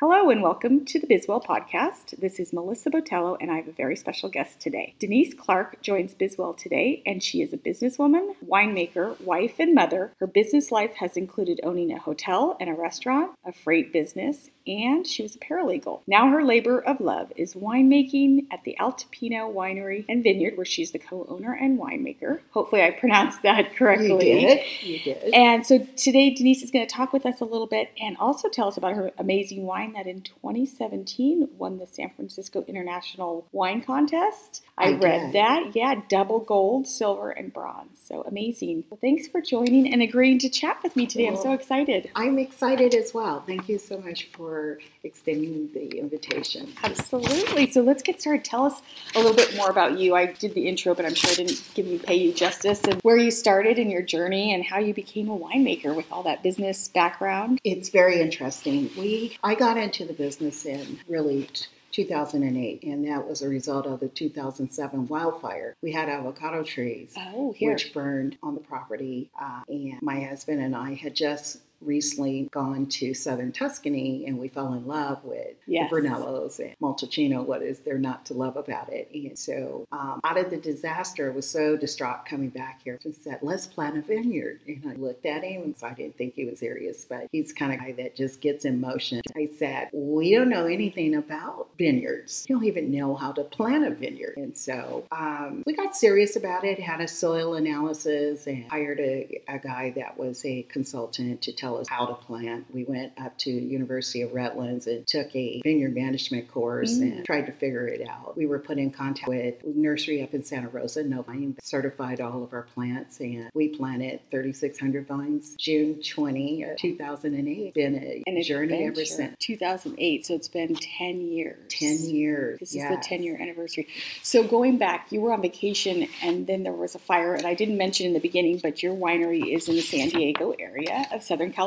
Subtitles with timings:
[0.00, 2.18] Hello and welcome to the Bizwell podcast.
[2.18, 4.96] This is Melissa Botello and I have a very special guest today.
[4.98, 10.12] Denise Clark joins Bizwell today and she is a businesswoman, winemaker, wife, and mother.
[10.18, 15.06] Her business life has included owning a hotel and a restaurant, a freight business, and
[15.06, 16.00] she was a paralegal.
[16.08, 20.90] Now her labor of love is winemaking at the Altipiano Winery and Vineyard, where she's
[20.90, 22.40] the co-owner and winemaker.
[22.50, 24.08] Hopefully, I pronounced that correctly.
[24.08, 24.82] You did.
[24.82, 25.34] You did.
[25.34, 28.48] And so today, Denise is going to talk with us a little bit and also
[28.48, 33.82] tell us about her amazing wine that in 2017 won the San Francisco International Wine
[33.82, 34.62] Contest.
[34.76, 35.32] I, I read did.
[35.34, 35.70] that.
[35.74, 37.98] Yeah, double gold, silver, and bronze.
[38.02, 38.84] So amazing.
[38.90, 41.28] Well, thanks for joining and agreeing to chat with me today.
[41.28, 42.10] I'm so excited.
[42.14, 43.42] I'm excited as well.
[43.46, 46.72] Thank you so much for extending the invitation.
[46.82, 47.70] Absolutely.
[47.70, 48.44] So let's get started.
[48.44, 48.82] Tell us
[49.14, 50.14] a little bit more about you.
[50.14, 53.00] I did the intro, but I'm sure I didn't give you pay you justice and
[53.02, 56.42] where you started in your journey and how you became a winemaker with all that
[56.42, 57.60] business background.
[57.64, 58.90] It's very interesting.
[58.98, 61.48] We I got into the business in really
[61.92, 65.76] 2008, and that was a result of the 2007 wildfire.
[65.80, 67.14] We had avocado trees.
[67.16, 67.72] Oh, here.
[67.72, 69.30] which burned on the property.
[69.40, 74.48] Uh, and my husband and I had just recently gone to southern Tuscany and we
[74.48, 75.90] fell in love with Yes.
[75.90, 77.44] the Brunellos and Montalcino.
[77.44, 79.08] What is there not to love about it?
[79.12, 83.14] And so, um, out of the disaster, I was so distraught coming back here and
[83.14, 84.60] said, let's plant a vineyard.
[84.66, 87.52] And I looked at him and so I didn't think he was serious, but he's
[87.52, 89.20] kind of guy that just gets in motion.
[89.36, 92.46] I said, we don't know anything about vineyards.
[92.48, 94.34] We don't even know how to plant a vineyard.
[94.36, 99.40] And so um, we got serious about it, had a soil analysis, and hired a,
[99.48, 102.66] a guy that was a consultant to tell how to plant.
[102.72, 107.02] We went up to University of Redlands and took a vineyard management course Mm.
[107.02, 108.36] and tried to figure it out.
[108.36, 112.42] We were put in contact with a nursery up in Santa Rosa, NovaVine, certified all
[112.42, 117.74] of our plants, and we planted 3,600 vines June 20, uh, 2008.
[117.74, 119.34] Been a An journey ever since.
[119.38, 121.56] 2008, so it's been 10 years.
[121.68, 122.58] 10 years.
[122.60, 123.88] This is the 10 year anniversary.
[124.22, 127.54] So going back, you were on vacation and then there was a fire, and I
[127.54, 131.22] didn't mention in the beginning, but your winery is in the San Diego area of
[131.22, 131.63] Southern California.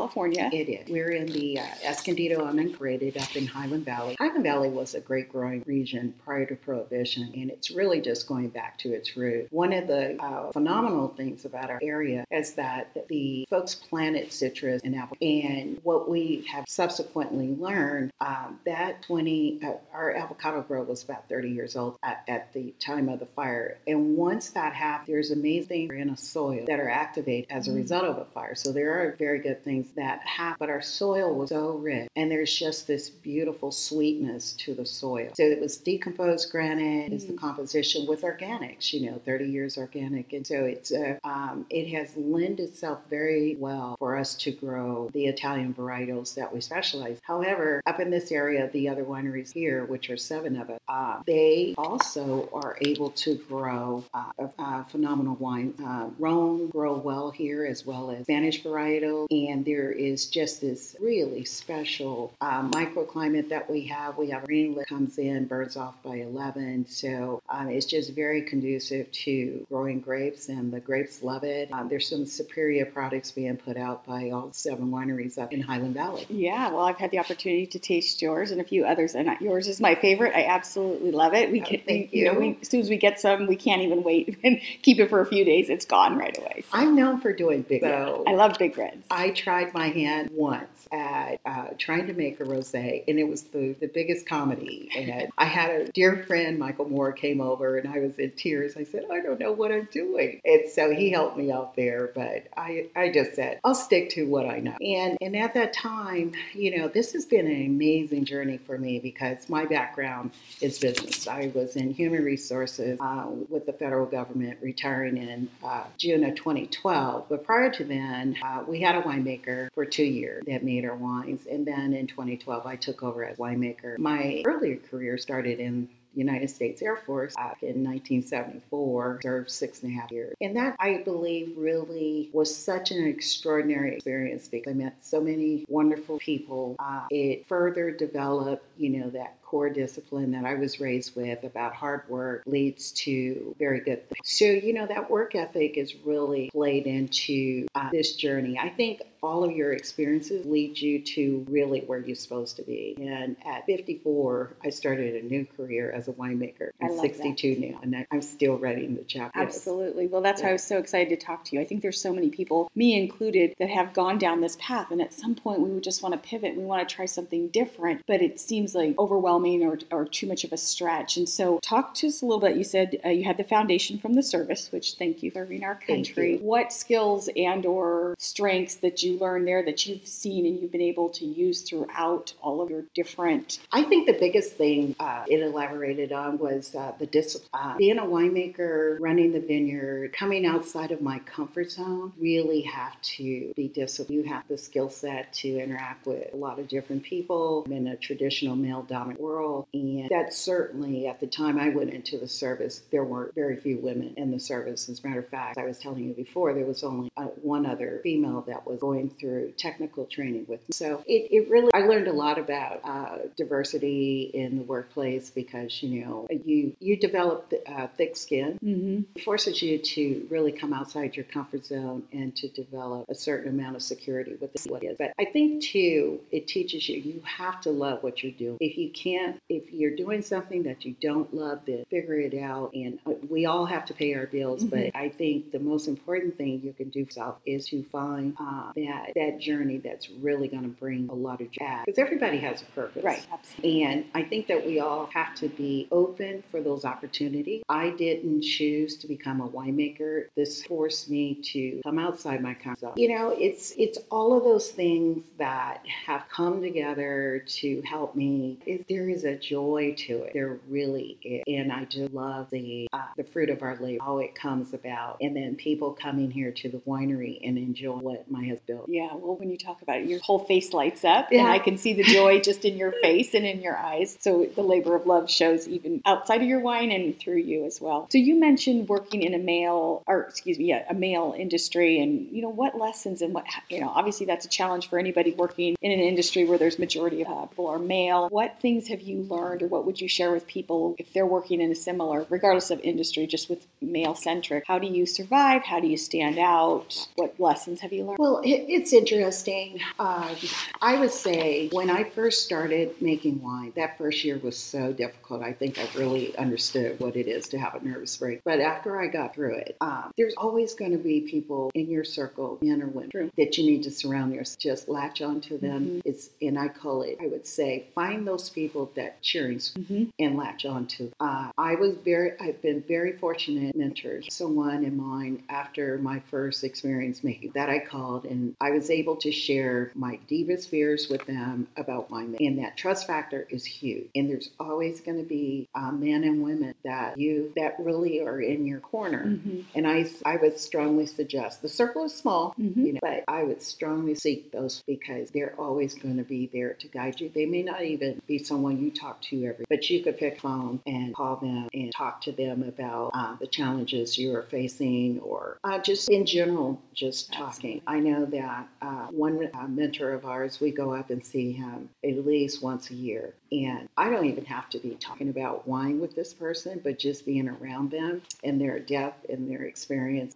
[0.53, 0.89] It is.
[0.89, 4.15] We're in the uh, Escondido Unincorporated up in Highland Valley.
[4.19, 8.49] Highland Valley was a great growing region prior to Prohibition, and it's really just going
[8.49, 9.47] back to its root.
[9.51, 14.81] One of the uh, phenomenal things about our area is that the folks planted citrus
[14.83, 20.87] and apple, and what we have subsequently learned um, that 20 uh, our avocado grove
[20.87, 24.73] was about 30 years old at, at the time of the fire, and once that
[24.73, 28.25] happened, there's amazing things in a soil that are activated as a result of a
[28.25, 28.55] fire.
[28.55, 32.29] So there are very good things that happen, but our soil was so rich, and
[32.29, 35.29] there's just this beautiful sweetness to the soil.
[35.35, 40.33] So it was decomposed granite is the composition with organics, you know, 30 years organic,
[40.33, 45.09] and so it's uh, um, it has lent itself very well for us to grow
[45.13, 47.19] the Italian varietals that we specialize.
[47.23, 51.21] However, up in this area, the other wineries here, which are seven of us, uh,
[51.25, 55.73] they also are able to grow uh, a, a phenomenal wine.
[55.83, 60.95] Uh, Rhone grow well here as well as Spanish varietal, and there is just this
[60.99, 64.17] really special uh, microclimate that we have.
[64.17, 68.41] We have rain that comes in, burns off by 11, so um, it's just very
[68.43, 71.69] conducive to growing grapes, and the grapes love it.
[71.73, 75.95] Um, there's some superior products being put out by all seven wineries up in Highland
[75.95, 76.25] Valley.
[76.29, 79.67] Yeah, well, I've had the opportunity to taste yours and a few others, and yours
[79.67, 80.33] is my favorite.
[80.33, 81.51] I absolutely love it.
[81.51, 83.81] We Oh, can, thank you know, we, as soon as we get some, we can't
[83.81, 85.69] even wait and keep it for a few days.
[85.69, 86.63] It's gone right away.
[86.71, 87.81] So, I'm known for doing big.
[87.81, 89.05] So I love big reds.
[89.11, 93.43] I tried my hand once at uh, trying to make a rosé, and it was
[93.43, 94.89] the, the biggest comedy.
[94.95, 98.77] And I had a dear friend, Michael Moore, came over, and I was in tears.
[98.77, 102.11] I said, I don't know what I'm doing, and so he helped me out there.
[102.13, 104.75] But I, I just said, I'll stick to what I know.
[104.81, 108.99] And and at that time, you know, this has been an amazing journey for me
[108.99, 110.31] because my background
[110.61, 111.27] is business.
[111.27, 116.35] I was in human resources uh, with the federal government, retiring in uh, June of
[116.35, 117.25] 2012.
[117.29, 120.95] But prior to then, uh, we had a winemaker for two years that made our
[120.95, 121.45] wines.
[121.49, 123.97] And then in 2012, I took over as winemaker.
[123.97, 130.01] My earlier career started in United States Air Force in 1974, served six and a
[130.01, 130.35] half years.
[130.41, 135.63] And that, I believe, really was such an extraordinary experience because I met so many
[135.69, 136.75] wonderful people.
[136.79, 141.73] Uh, it further developed, you know, that core discipline that I was raised with about
[141.73, 144.19] hard work leads to very good things.
[144.25, 148.59] So, you know, that work ethic is really played into uh, this journey.
[148.59, 152.95] I think all of your experiences lead you to really where you're supposed to be.
[152.99, 156.69] And at 54, I started a new career as a winemaker.
[156.81, 157.61] I'm 62 that.
[157.61, 159.39] now, and I'm still writing the chapter.
[159.39, 160.07] Absolutely.
[160.07, 160.47] Well, that's yeah.
[160.47, 161.61] why I was so excited to talk to you.
[161.61, 165.01] I think there's so many people, me included, that have gone down this path, and
[165.01, 166.55] at some point we would just want to pivot.
[166.55, 170.43] We want to try something different, but it seems like overwhelming or, or too much
[170.43, 171.17] of a stretch.
[171.17, 172.57] And so, talk to us a little bit.
[172.57, 175.63] You said uh, you had the foundation from the service, which thank you for serving
[175.63, 176.37] our country.
[176.37, 181.09] What skills and/or strengths that you learned there that you've seen and you've been able
[181.09, 183.59] to use throughout all of your different?
[183.71, 187.49] I think the biggest thing uh, it elaborated on was uh, the discipline.
[187.53, 192.99] Uh, being a winemaker, running the vineyard, coming outside of my comfort zone, really have
[193.01, 194.23] to be disciplined.
[194.23, 197.95] You have the skill set to interact with a lot of different people in a
[197.95, 199.67] traditional male dominant world.
[199.73, 203.77] And that certainly, at the time I went into the service, there were very few
[203.89, 204.89] women in the service.
[204.89, 207.25] As a matter of fact, I was telling you before, there was only uh,
[207.55, 210.71] one other female that was going through technical training with me.
[210.71, 215.71] So it, it really, I learned a lot about uh, diversity in the workplace because,
[215.83, 218.57] you know, you, you develop uh, thick skin.
[218.63, 219.01] Mm-hmm.
[219.15, 223.49] It forces you to really come outside your comfort zone and to develop a certain
[223.49, 224.95] amount of security with what is.
[224.97, 228.57] But I think too, it teaches you, you have to love what you're doing.
[228.61, 229.16] If you can't,
[229.49, 232.73] if you're doing something that you don't love, then figure it out.
[232.73, 234.91] And uh, we all have to pay our bills, mm-hmm.
[234.91, 238.35] but I think the most important thing you can do for yourself is to find
[238.39, 241.65] uh, that that journey that's really going to bring a lot of joy.
[241.85, 243.03] Because everybody has a purpose.
[243.03, 243.25] Right.
[243.31, 243.83] Absolutely.
[243.83, 247.63] And I think that we all have to be open for those opportunities.
[247.69, 250.25] I didn't choose to become a winemaker.
[250.35, 252.93] This forced me to come outside my comfort zone.
[252.95, 258.57] You know, it's it's all of those things that have come together to help me.
[258.65, 260.33] It, there is a joy to it.
[260.33, 261.43] There really is.
[261.47, 265.17] And I do love the uh, the fruit of our labor, how it comes about,
[265.21, 268.85] and then people coming here to the winery and enjoy what my husband built.
[268.89, 271.39] Yeah, well, when you talk about it, your whole face lights up, yeah.
[271.39, 274.17] and I can see the joy just in your face and in your eyes.
[274.19, 277.81] So the labor of love shows even outside of your wine and through you as
[277.81, 278.07] well.
[278.11, 282.27] So you mentioned working in a male, or excuse me, yeah, a male industry, and
[282.31, 283.89] you know what lessons and what you know.
[283.89, 287.67] Obviously, that's a challenge for anybody working in an industry where there's majority of people
[287.67, 288.27] are male.
[288.29, 291.61] What things have you learned, or what would you share with people if they're working
[291.61, 294.63] in a similar, regardless of industry, just with male centric?
[294.67, 295.63] How do you survive?
[295.63, 297.07] How do you stand out?
[297.15, 298.17] What lessons have you learned?
[298.19, 299.79] Well, it's interesting.
[299.99, 300.33] Uh,
[300.81, 305.41] I would say when I first started making wine, that first year was so difficult.
[305.41, 308.43] I think I really understood what it is to have a nervous break.
[308.43, 312.03] But after I got through it, um, there's always going to be people in your
[312.03, 313.31] circle, men or women, True.
[313.37, 314.59] that you need to surround yourself.
[314.59, 315.85] Just latch onto them.
[315.85, 315.99] Mm-hmm.
[316.05, 317.17] It's and I call it.
[317.21, 320.05] I would say find those people that cheering mm-hmm.
[320.19, 321.11] and latch onto.
[321.19, 322.33] Uh, I was very.
[322.39, 324.27] I've been very fortunate mentors.
[324.29, 329.15] Someone in mine after my first experience making that I called and I was able
[329.17, 334.09] to share my deepest fears with them about my And that trust factor is huge.
[334.15, 338.41] And there's always going to be uh, men and women that you that really are
[338.41, 339.25] in your corner.
[339.25, 339.61] Mm-hmm.
[339.75, 342.85] And I, I would strongly suggest the circle is small, mm-hmm.
[342.85, 346.73] you know, but I would strongly seek those because they're always going to be there
[346.73, 347.29] to guide you.
[347.33, 350.79] They may not even be someone you talk to every, but you could pick phone
[350.85, 355.57] and call them and talk to them about uh, the challenges you are facing or
[355.63, 357.81] uh, just in general, just talking.
[357.87, 361.89] I know that uh, one uh, mentor of ours, we go up and see him
[362.03, 363.33] at least once a year.
[363.51, 367.25] And I don't even have to be talking about wine with this person, but just
[367.25, 370.35] being around them and their depth and their experience.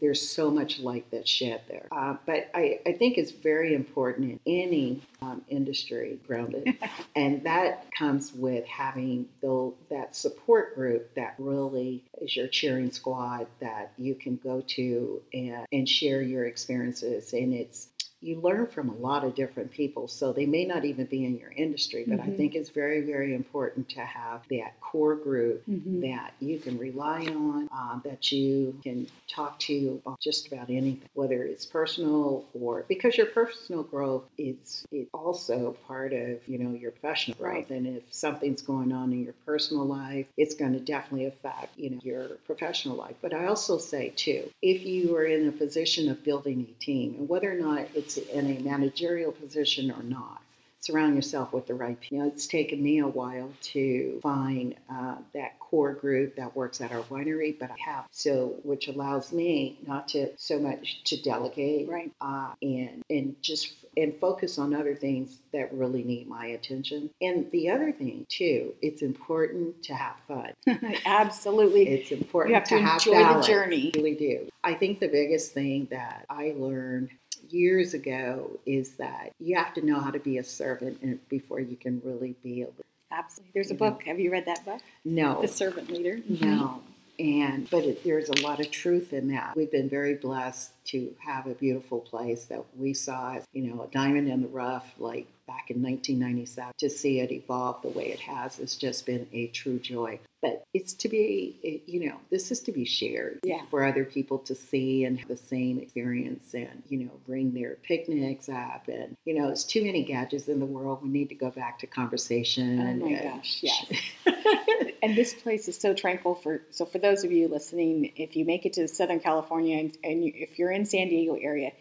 [0.00, 1.88] There's so much light that's shed there.
[1.90, 6.76] Uh, but I, I think it's very important in any um, industry grounded.
[7.16, 13.46] and that comes with having the, that support group that really is your cheering squad
[13.60, 17.32] that you can go to and, and share your experiences.
[17.32, 17.88] And it's
[18.24, 20.08] you learn from a lot of different people.
[20.08, 22.30] So they may not even be in your industry, but mm-hmm.
[22.30, 26.00] I think it's very, very important to have that core group mm-hmm.
[26.00, 31.42] that you can rely on, uh, that you can talk to just about anything, whether
[31.44, 36.92] it's personal or because your personal growth is, is also part of you know your
[36.92, 37.54] professional growth.
[37.54, 37.70] Right.
[37.70, 41.90] And if something's going on in your personal life, it's going to definitely affect you
[41.90, 43.16] know your professional life.
[43.20, 47.16] But I also say too, if you are in a position of building a team,
[47.18, 50.40] and whether or not it's in a managerial position or not.
[50.80, 52.18] Surround yourself with the right people.
[52.18, 56.82] You know, it's taken me a while to find uh, that core group that works
[56.82, 61.22] at our winery, but I have so which allows me not to so much to
[61.22, 66.46] delegate, right, uh, and and just and focus on other things that really need my
[66.48, 67.08] attention.
[67.22, 70.52] And the other thing too, it's important to have fun.
[71.06, 71.88] Absolutely.
[71.88, 73.46] It's important You have to have enjoy balance.
[73.46, 73.92] the journey.
[73.94, 74.48] I really do.
[74.62, 77.10] I think the biggest thing that I learned
[77.50, 81.76] years ago is that you have to know how to be a servant before you
[81.76, 82.68] can really be a
[83.10, 83.50] Absolutely.
[83.54, 83.78] There's a know.
[83.90, 84.02] book.
[84.04, 84.80] Have you read that book?
[85.04, 85.40] no.
[85.40, 86.16] The Servant Leader.
[86.16, 86.50] Mm-hmm.
[86.50, 86.82] No.
[87.18, 89.54] And but it, there's a lot of truth in that.
[89.56, 93.82] We've been very blessed to have a beautiful place that we saw, as, you know,
[93.82, 96.72] a diamond in the rough, like back in 1997.
[96.78, 100.18] To see it evolve the way it has has just been a true joy.
[100.42, 103.62] But it's to be, eh, you know, this is to be shared Yeah.
[103.70, 107.76] for other people to see and have the same experience, and you know, bring their
[107.82, 108.88] picnics up.
[108.88, 111.02] And you know, it's too many gadgets in the world.
[111.02, 112.78] We need to go back to conversation.
[112.80, 113.86] Oh my and- gosh, yes.
[115.02, 118.44] and this place is so tranquil for so for those of you listening if you
[118.44, 121.72] make it to southern california and, and you, if you're in san diego area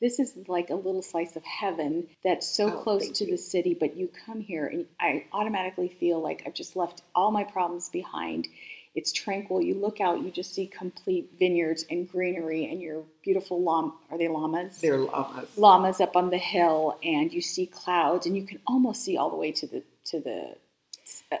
[0.00, 3.32] this is like a little slice of heaven that's so Oh, close to you.
[3.32, 7.30] the city but you come here and i automatically feel like i've just left all
[7.30, 8.48] my problems behind
[8.94, 13.62] it's tranquil you look out you just see complete vineyards and greenery and your beautiful
[13.62, 15.56] llama are they llamas They're llamas.
[15.56, 19.30] llamas up on the hill and you see clouds and you can almost see all
[19.30, 20.56] the way to the to the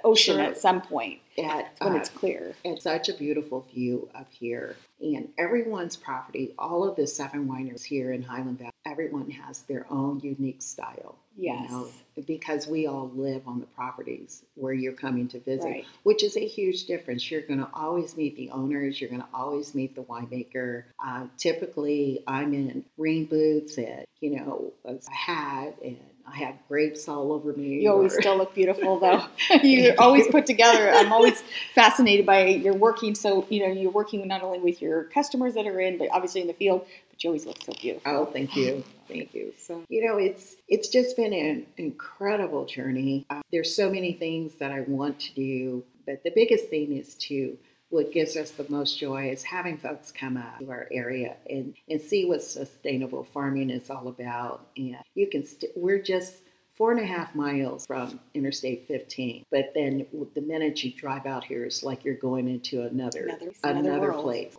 [0.04, 0.42] ocean Sure.
[0.44, 2.54] at some point at, when uh, it's clear.
[2.64, 4.76] It's such a beautiful view up here.
[5.00, 9.86] And everyone's property, all of the seven wineries here in Highland Valley, everyone has their
[9.90, 11.16] own unique style.
[11.36, 11.70] you Yes.
[11.70, 11.88] know,
[12.26, 15.84] because we all live on the properties where you're coming to visit, Right.
[16.02, 17.30] which is a huge difference.
[17.30, 20.84] You're going to always meet the owners, you're going to always meet the winemaker.
[21.02, 25.96] Uh, typically, I'm in rain boots and, you know, a hat, and
[26.32, 27.80] I have grapes all over me.
[27.80, 29.24] You always or- still look beautiful, though.
[29.62, 30.90] you're always put together.
[30.90, 31.42] I'm always
[31.74, 33.14] fascinated by you're working.
[33.14, 36.40] So you know you're working not only with your customers that are in, but obviously
[36.40, 36.86] in the field.
[37.10, 38.12] But you always look so beautiful.
[38.12, 39.52] Oh, thank you, thank you.
[39.58, 43.26] So you know, it's it's just been an incredible journey.
[43.30, 47.14] Uh, there's so many things that I want to do, but the biggest thing is
[47.16, 47.56] to
[47.90, 51.74] what gives us the most joy is having folks come out to our area and
[51.88, 54.66] and see what sustainable farming is all about.
[54.76, 56.36] And you can st- we're just
[56.76, 61.44] four and a half miles from Interstate 15, but then the minute you drive out
[61.44, 64.22] here, it's like you're going into another Another- another world.
[64.24, 64.56] place.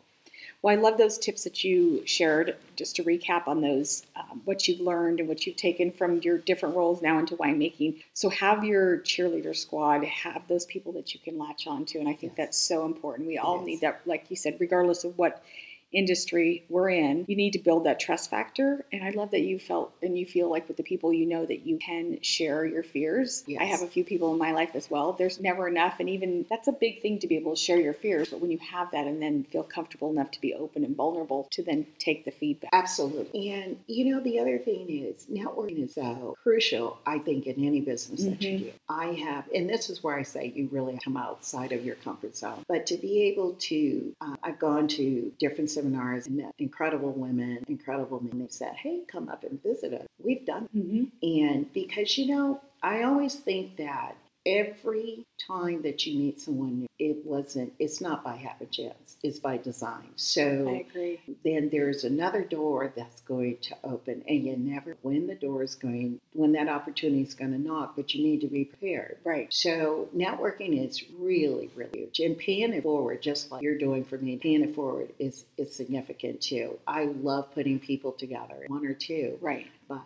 [0.61, 2.55] Well, I love those tips that you shared.
[2.75, 6.37] Just to recap on those, um, what you've learned and what you've taken from your
[6.37, 8.03] different roles now into winemaking.
[8.13, 11.99] So, have your cheerleader squad, have those people that you can latch on to.
[11.99, 12.37] And I think Yes.
[12.37, 13.27] that's so important.
[13.27, 13.65] We all Yes.
[13.65, 15.43] need that, like you said, regardless of what
[15.93, 18.85] industry we're in, you need to build that trust factor.
[18.91, 21.45] And I love that you felt and you feel like with the people you know
[21.45, 23.43] that you can share your fears.
[23.59, 25.13] I have a few people in my life as well.
[25.13, 25.99] There's never enough.
[25.99, 28.29] And even that's a big thing to be able to share your fears.
[28.29, 31.47] But when you have that and then feel comfortable enough to be open and vulnerable
[31.51, 32.69] to then take the feedback.
[32.73, 33.51] Absolutely.
[33.51, 37.81] And you know, the other thing is networking is so crucial, I think, in any
[37.81, 38.59] business that you Mhm.
[38.59, 38.71] do.
[38.89, 42.35] I have, and this is where I say you really come outside of your comfort
[42.35, 42.63] zone.
[42.67, 47.63] But to be able to, uh, I've gone to different seminars and met incredible women,
[47.67, 48.39] incredible men.
[48.39, 50.07] They've said, hey, come up and visit us.
[50.23, 51.03] We've done Mm-hmm.
[51.23, 56.87] and because, you know, I always think that every time that you meet someone new,
[56.99, 60.03] it wasn't, it's not by happen chance, it's by design.
[60.05, 61.19] I So agree.
[61.43, 65.75] then there's another door that's going to open, and you never, when the door is
[65.75, 69.17] going, when that opportunity is going to knock, but you need to be prepared.
[69.23, 69.47] Right.
[69.51, 74.17] So networking is really, really huge, and paying it forward, just like you're doing for
[74.17, 76.77] me, paying it forward is is significant too.
[76.87, 79.67] I love putting people together, one or two, Right.
[79.87, 80.01] but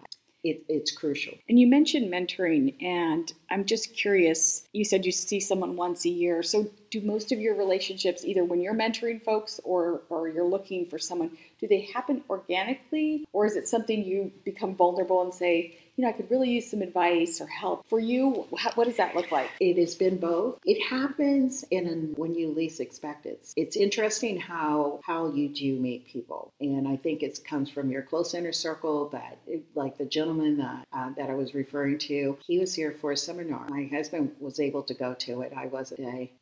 [0.46, 1.34] it, it's crucial.
[1.50, 4.68] And you mentioned mentoring, and I'm just curious.
[4.74, 6.44] You said you see someone once a year.
[6.44, 10.86] So, do most of your relationships, either when you're mentoring folks or, or you're looking
[10.86, 13.28] for someone, do they happen organically?
[13.34, 16.70] Or is it something you become vulnerable and say, you know, I could really use
[16.70, 17.88] some advice or help?
[17.88, 19.50] For you, what does that look like?
[19.60, 20.60] It has been both.
[20.66, 23.48] It happens in when you least expect it.
[23.56, 28.02] It's interesting how how you do meet people, and I think it comes from your
[28.02, 29.10] close inner circle.
[29.12, 32.92] But it, like the gentleman that uh, that I was referring to, he was here
[32.92, 33.68] for a seminar.
[33.70, 35.54] My husband was able to go to it.
[35.56, 36.00] I wasn't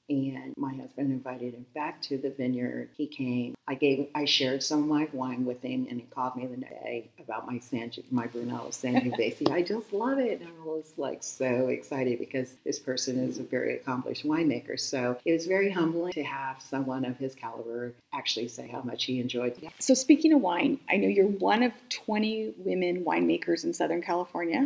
[0.10, 2.90] and my husband invited him back to the vineyard.
[2.96, 3.56] He came.
[3.68, 6.58] I gave I shared some of my wine with him, and he called me the
[6.58, 9.50] next day about my San my Brunello Sangiovese.
[9.50, 13.44] I just love it, and I was like so excited because this person is a
[13.44, 14.80] very accomplished winemaker.
[14.80, 19.06] So it was very humbling to have someone of his caliber actually say how much
[19.06, 19.58] he enjoyed.
[19.62, 19.72] it.
[19.80, 24.60] So, speaking of wine, I know you're one of 20 women winemakers in Southern California.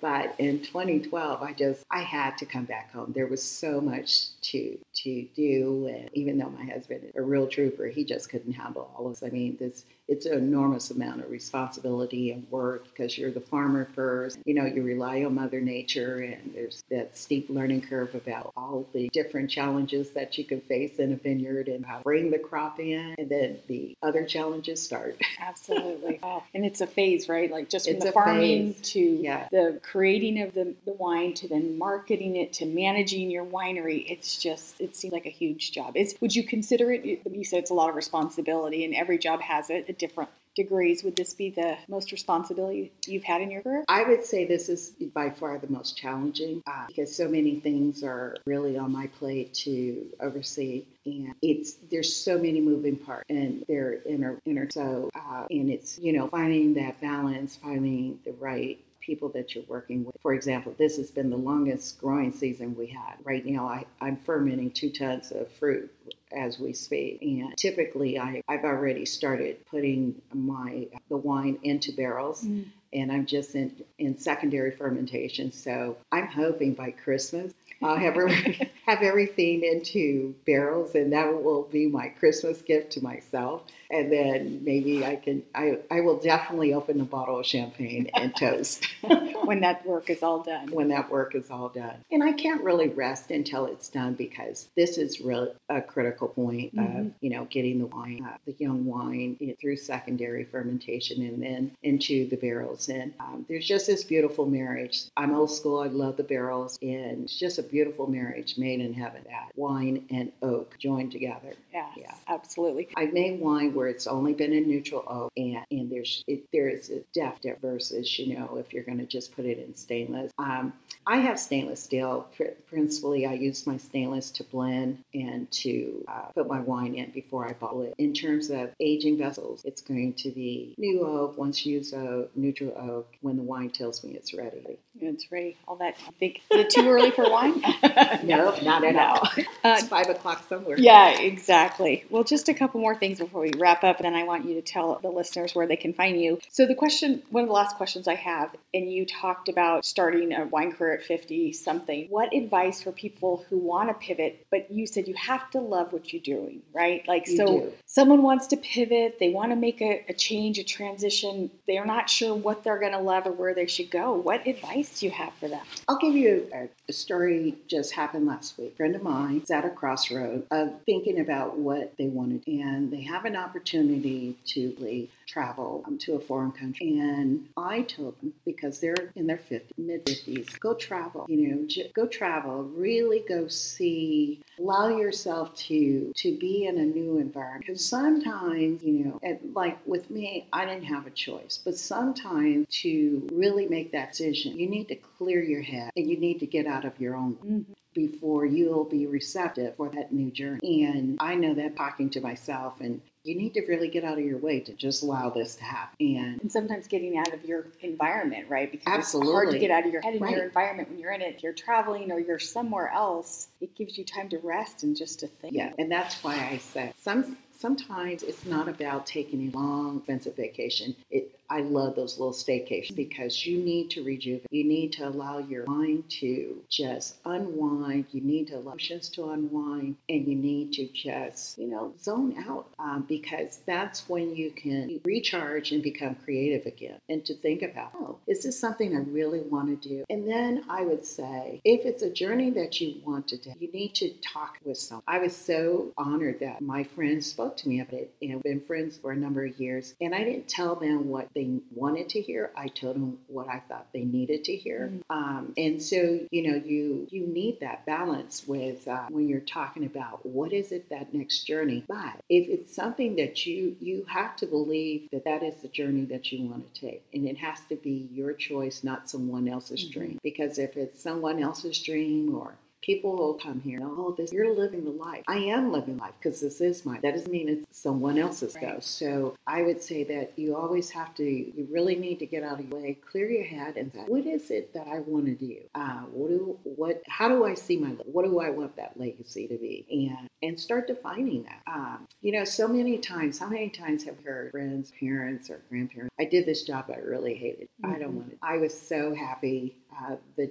[0.00, 3.12] But in 2012, I just I had to come back home.
[3.14, 7.86] There was so much to to do, and even though my husband a real trooper,
[7.86, 9.22] he just couldn't handle all of this.
[9.22, 13.88] I mean, this it's an enormous amount of responsibility and work because you're the farmer
[13.94, 14.36] first.
[14.44, 18.86] You know, you rely on Mother Nature, and there's that steep learning curve about all
[18.92, 22.38] the different challenges that you can face in a vineyard and how to bring the
[22.38, 25.16] crop in, and then the other challenges start.
[25.40, 26.20] Absolutely.
[26.54, 27.50] And it's a phase, right?
[27.50, 28.90] Like just from It's the farming phase.
[28.92, 29.48] to Yeah.
[29.50, 34.04] the creating of the, the wine to then marketing it to managing your winery.
[34.10, 35.96] It's just, it seems like a huge job.
[35.96, 39.40] Is Would you consider it, you said it's a lot of responsibility and every job
[39.40, 41.04] has it different degrees.
[41.04, 43.84] Would this be the most responsibility you've had in your career?
[43.88, 48.02] I would say this is by far the most challenging uh, because so many things
[48.02, 53.64] are really on my plate to oversee, and it's there's so many moving parts, and
[53.68, 58.78] they're inter, inter so uh, and it's you know finding that balance, finding the right
[59.00, 60.14] people that you're working with.
[60.22, 63.14] For example, this has been the longest growing season we had.
[63.24, 65.90] Right now, I, I'm fermenting two tons of fruit
[66.34, 67.20] as we speak.
[67.22, 72.44] And typically, I, I've already started putting my the wine into barrels.
[72.44, 72.66] Mm.
[72.94, 75.50] And I'm just in, in secondary fermentation.
[75.50, 81.62] So I'm hoping by Christmas I'll have, every, have everything into barrels, and that will
[81.64, 83.62] be my Christmas gift to myself.
[83.90, 88.34] And then maybe I can, I, I will definitely open a bottle of champagne and
[88.36, 88.86] toast
[89.44, 90.70] when that work is all done.
[90.70, 91.96] when that work is all done.
[92.10, 96.74] And I can't really rest until it's done because this is really a critical point
[96.74, 97.00] Mhm.
[97.08, 101.20] of, you know, getting the wine, uh, the young wine you know, through secondary fermentation
[101.22, 102.88] and then into the barrels.
[102.88, 105.02] And um, there's just this beautiful marriage.
[105.16, 105.80] I'm old school.
[105.80, 106.78] I love the barrels.
[106.82, 111.54] And it's just a beautiful marriage made in heaven that wine and oak joined together.
[111.72, 112.14] Yes, Yeah.
[112.28, 112.88] absolutely.
[112.96, 116.68] I've made wine where it's only been in neutral oak, and, and there's it, there
[116.68, 120.30] is a depth versus you know if you're going to just put it in stainless.
[120.38, 120.74] Um,
[121.06, 122.28] I have stainless steel.
[122.36, 127.10] Pr- Principally, I use my stainless to blend and to uh, put my wine in
[127.10, 127.94] before I bottle it.
[127.98, 132.72] In terms of aging vessels, it's going to be new oak, once used oak, neutral
[132.76, 133.08] oak.
[133.22, 134.78] When the wine tells me it's ready.
[135.08, 135.56] It's ready.
[135.66, 135.96] All that.
[136.06, 137.60] I think is it too early for wine?
[138.24, 139.26] no, not at all.
[139.26, 140.78] Uh, it's five o'clock somewhere.
[140.78, 142.04] Yeah, exactly.
[142.10, 144.54] Well, just a couple more things before we wrap up, and then I want you
[144.54, 146.38] to tell the listeners where they can find you.
[146.50, 150.32] So, the question, one of the last questions I have, and you talked about starting
[150.32, 152.06] a wine career at 50 something.
[152.08, 155.92] What advice for people who want to pivot, but you said you have to love
[155.92, 157.06] what you're doing, right?
[157.08, 157.72] Like, You so do.
[157.86, 162.08] someone wants to pivot, they want to make a, a change, a transition, they're not
[162.08, 164.12] sure what they're going to love or where they should go.
[164.12, 165.64] What advice you have for them?
[165.86, 168.72] I'll give you a, a story just happened last week.
[168.72, 172.90] A friend of mine is at a crossroad of thinking about what they wanted, and
[172.92, 176.98] they have an opportunity to leave, travel um, to a foreign country.
[176.98, 181.26] And I told them because they're in their 50s, mid 50s, go travel.
[181.28, 182.64] You know, j- go travel.
[182.64, 184.40] Really go see.
[184.58, 187.64] Allow yourself to to be in a new environment.
[187.66, 191.60] Because sometimes, you know, and like with me, I didn't have a choice.
[191.64, 196.16] But sometimes to really make that decision, you need to clear your head and you
[196.18, 197.64] need to get out of your own Mhm.
[197.94, 200.84] before you'll be receptive for that new journey.
[200.84, 204.24] And I know that talking to myself and you need to really get out of
[204.24, 205.94] your way to just allow this to happen.
[206.00, 208.70] And And sometimes getting out of your environment, right?
[208.70, 210.34] Because it's hard to get out of your head in Right.
[210.36, 211.36] your environment when you're in it.
[211.36, 215.20] If you're traveling or you're somewhere else, it gives you time to rest and just
[215.20, 215.54] to think.
[215.54, 217.38] Yeah, and that's why I said some.
[217.62, 220.96] Sometimes it's not about taking a long, expensive vacation.
[221.12, 224.48] It, I love those little staycations because you need to rejuvenate.
[224.50, 228.06] You need to allow your mind to just unwind.
[228.10, 232.34] You need to allow emotions to unwind, and you need to just, you know, zone
[232.48, 236.98] out um, because that's when you can recharge and become creative again.
[237.08, 240.04] And to think about, oh, is this something I really want to do?
[240.10, 243.70] And then I would say, if it's a journey that you want to do, you
[243.70, 245.04] need to talk with someone.
[245.06, 248.96] I was so honored that my friends spoke to me about it and been friends
[248.96, 249.94] for a number of years.
[250.00, 252.50] And I didn't tell them what they wanted to hear.
[252.56, 254.92] I told them what I thought they needed to hear.
[255.10, 259.84] Um, and so, you know, you you need that balance with uh, when you're talking
[259.84, 261.84] about what is it that next journey.
[261.88, 266.04] But if it's something that you you have to believe that that is the journey
[266.06, 269.84] that you want to take, and it has to be your choice, not someone else's
[269.86, 269.92] Mhm.
[269.92, 270.18] dream.
[270.22, 273.78] Because if it's someone else's dream or People will come here.
[273.80, 275.22] and all Oh, this you're living the life.
[275.28, 276.98] I am living life because this is mine.
[277.02, 278.74] That doesn't mean it's someone else's Right.
[278.74, 278.80] though.
[278.80, 281.24] So I would say that you always have to.
[281.24, 284.26] You really need to get out of your way, clear your head, and say, what
[284.26, 285.58] is it that I want to do?
[285.76, 287.02] Uh, what do what?
[287.06, 287.90] How do I see my?
[287.90, 289.86] What do I want that legacy to be?
[290.10, 291.62] And and start defining that.
[291.72, 293.38] Um, you know, so many times.
[293.38, 296.12] How many times have heard friends, parents, or grandparents?
[296.18, 297.68] I did this job I really hated.
[297.84, 298.14] I don't Mhm.
[298.16, 298.38] want it.
[298.42, 300.50] I was so happy uh, the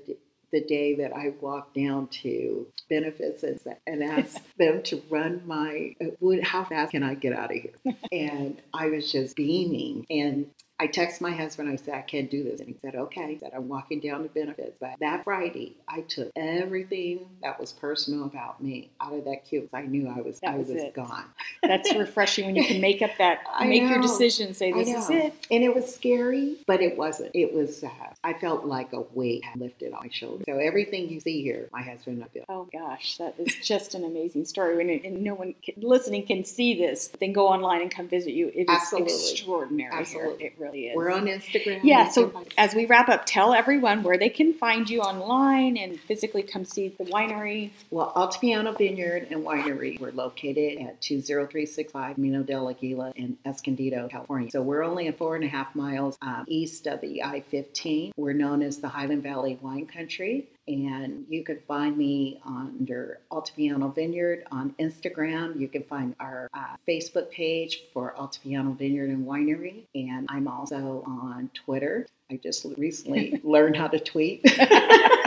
[0.52, 5.96] the day that I walked down to benefits and, and asked them to run my,
[6.02, 7.96] uh, how fast can I get out of here?
[8.12, 10.06] And I was just beaming.
[10.10, 10.48] And
[10.82, 11.70] I texted my husband.
[11.70, 12.60] I said, I can't do this.
[12.60, 13.34] And he said, okay.
[13.34, 14.80] He said, I'm walking down to benefits.
[14.82, 19.70] But that Friday, I took everything that was personal about me out of that queue.
[19.74, 21.26] I knew I was, That I was gone.
[21.62, 25.36] That's refreshing when you can make up that, make your decision, say, this is it.
[25.52, 27.30] And it was scary, but it wasn't.
[27.36, 27.90] It was, uh,
[28.24, 30.46] I felt like a weight had lifted off my shoulders.
[30.48, 32.46] So everything you see here, my husband and I did.
[32.50, 34.78] Oh gosh, that is just an amazing story.
[34.78, 38.08] When it, and no one can, listening can see this, then go online and come
[38.08, 38.48] visit you.
[38.48, 39.14] It is Absolutely.
[39.14, 39.94] extraordinary.
[39.94, 40.38] Absolutely.
[40.40, 40.48] Here.
[40.48, 40.96] It really is.
[40.96, 41.82] We're on Instagram.
[41.84, 42.10] yeah.
[42.10, 46.44] So as we wrap up, tell everyone where they can find you online and physically
[46.44, 47.72] come see the winery.
[47.90, 54.50] Well, Altipiano Vineyard and Winery, we're located at 20365 Mino del Aguila in Escondido, California.
[54.52, 58.14] So we're only a four and a half miles um, east of the I 15.
[58.16, 60.48] We're known as the Highland Valley Wine Country.
[60.68, 65.60] And you can find me under Altipiano Vineyard on Instagram.
[65.60, 69.86] You can find our uh, Facebook page for Altipiano Vineyard and Winery.
[69.96, 72.08] And I'm also on Twitter.
[72.32, 74.46] I just recently learned how to tweet.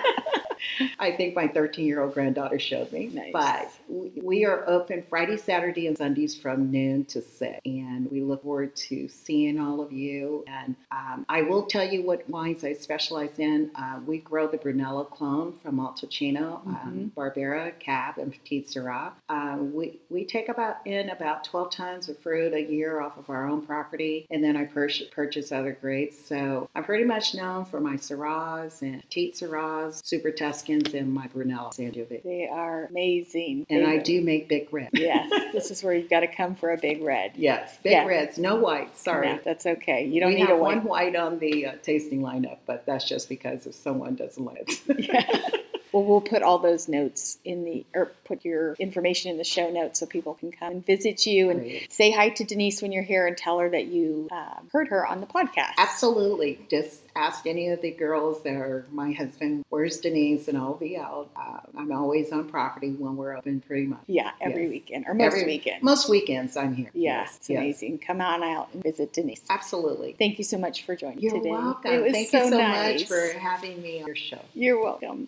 [0.98, 3.10] I think my 13 year old granddaughter showed me.
[3.12, 3.32] Nice.
[3.32, 7.60] But we- are open Friday, Saturday, and Sundays from noon to 6.
[7.64, 10.44] And we look forward to seeing all of you.
[10.46, 13.70] And um, I will tell you what wines I specialize in.
[13.74, 19.12] Uh, we grow the Brunello clone from Montalcino, um, Barbera, Cab, and Petite Syrah.
[19.28, 23.30] Um, we, we take about in about 12 tons of fruit a year off of
[23.30, 24.26] our own property.
[24.30, 26.24] And then I pur- purchase other grapes.
[26.26, 30.30] So I'm pretty much known for my Syrahs and Petite Syrahs, Super
[30.64, 32.22] Tuscans, and my Brunello Sangiovese.
[32.22, 33.66] They are amazing.
[33.68, 34.90] And They I really- do make big red.
[35.04, 37.32] Yes, this is where you've got to come for a big red.
[37.36, 38.06] Yes, big Yeah.
[38.06, 38.96] reds, no white.
[38.96, 39.28] Sorry.
[39.28, 40.06] No, that's okay.
[40.06, 40.76] You don't we need have a white.
[40.78, 44.68] one white on the uh, tasting lineup, but that's just because if someone doesn't like
[44.88, 45.04] it.
[45.08, 45.60] Yeah.
[45.94, 49.70] Well, we'll put all those notes in the, or put your information in the show
[49.70, 51.92] notes so people can come and visit you and Great.
[51.92, 55.06] say hi to Denise when you're here and tell her that you um, heard her
[55.06, 55.74] on the podcast.
[55.78, 56.58] Absolutely.
[56.68, 60.48] Just ask any of the girls that are my husband, where's Denise?
[60.48, 61.28] And I'll be out.
[61.36, 64.00] Uh, I'm always on property when we're open pretty much.
[64.08, 64.70] Yeah, every Yes.
[64.72, 65.80] weekend or most Every- weekend.
[65.84, 66.90] Most weekends I'm here.
[66.92, 67.58] yes, it's yes.
[67.60, 67.98] amazing.
[67.98, 69.42] Come on out and visit Denise.
[69.48, 70.16] Absolutely.
[70.18, 71.50] Thank you so much for joining You're today.
[71.50, 71.92] welcome.
[71.92, 73.00] It was Thank so you so nice.
[73.02, 74.40] much for having me on your show.
[74.54, 75.22] You're welcome.